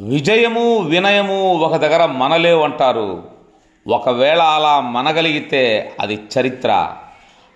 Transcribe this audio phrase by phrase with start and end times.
[0.00, 3.22] విజయము వినయము ఒక దగ్గర మనలేవు అంటారు
[3.88, 6.92] ఒకవేళ అలా మనగలిగితే అది చరిత్ర.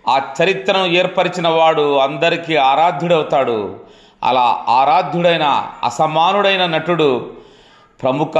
[0.08, 3.80] ఆ చరిత్రను ఏర్పరిచిన వాడు అందరికీ ఆరాధ్యుడవుతాడు.
[4.22, 7.32] అలా ఆరాధ్యుడైన అసమానుడైన నటుడు
[8.02, 8.32] ప్రముఖ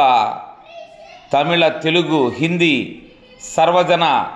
[1.32, 3.03] తమిళ తెలుగు హిందీ
[3.57, 4.27] సర్వజన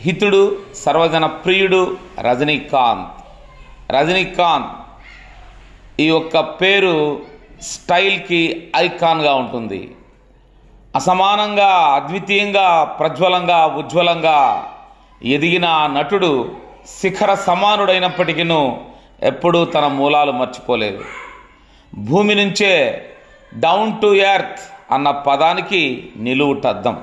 [0.00, 3.24] హితుడు సర్వజన ప్రియుడు రజనీకాంత్.
[3.92, 4.68] రజనీకాంత్
[6.00, 7.29] ఈ యొక్క పేరు
[7.62, 9.94] స్టైల్కి ఐకాన్గా ఉంటుంది.
[10.96, 14.68] అసమానంగా అద్వితీయంగా ప్రజ్వలంగా ఉజ్వలంగా
[15.24, 16.52] ఎదిగిన ఆ నటుడు
[17.00, 18.42] శిఖర సమానుడైనప్పటికీ
[19.22, 21.04] ఎప్పుడూ తన మూలాలు మర్చిపోలేదు.
[21.94, 22.72] భూమి నుంచే
[23.54, 26.96] డౌన్ టు ఎర్త్ అన్న పదానికి నిలువుటద్దం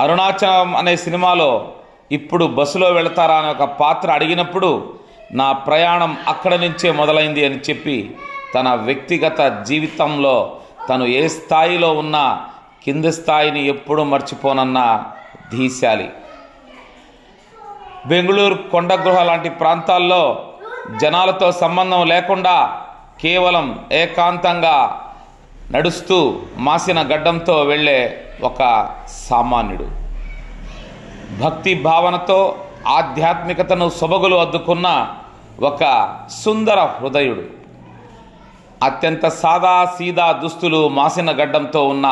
[0.00, 1.72] అరుణాచలం అనే సినిమాలో
[2.12, 4.94] ఇప్పుడు బస్సులో వెళతారా అనే ఒక పాత్ర అడిగినప్పుడు
[5.32, 8.10] నా ప్రయాణం అక్కడ నుంచే మొదలైంది అని చెప్పి
[8.54, 10.56] తన వ్యక్తిగత జీవితంలో
[10.88, 12.24] తను ఏ స్థాయిలో ఉన్నా
[12.84, 15.04] కింది స్థాయిని ఎప్పుడూ మర్చిపోనన్న
[15.52, 16.08] ధీశాలి.
[18.06, 20.22] బెంగళూరు కొండగృహ లాంటి ప్రాంతాల్లో
[21.02, 22.56] జనాలతో సంబంధం లేకుండా
[23.20, 24.76] కేవలం ఏకాంతంగా
[25.70, 27.98] నడుస్తూ మాసిన గడ్డంతో వెళ్ళే
[28.42, 28.90] ఒక
[29.28, 29.86] సామాన్యుడు.
[31.42, 32.38] భక్తి భావనతో
[32.86, 34.88] ఆధ్యాత్మికతను సొబగులు అద్దుకున్న
[35.62, 35.82] ఒక
[36.42, 37.63] సుందర హృదయుడు.
[38.86, 42.06] అత్యంత సాదా సీదా దుస్తులు మాసిన గడ్డంతో ఉన్న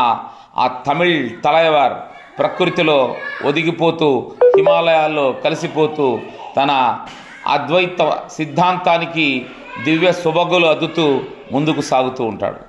[0.63, 1.95] ఆ తమిళ్ తలయవర్
[2.39, 2.99] ప్రకృతిలో
[3.49, 4.09] ఒదిగిపోతూ
[4.57, 6.07] హిమాలయాల్లో కలిసిపోతూ
[6.57, 6.71] తన
[7.55, 8.01] అద్వైత
[8.37, 9.27] సిద్ధాంతానికి
[9.85, 11.07] దివ్య సుబగులు అద్దుతూ
[11.53, 12.61] ముందుకు సాగుతూ ఉంటాడు.